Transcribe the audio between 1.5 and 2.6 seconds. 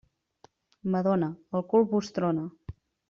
el cul vos trona.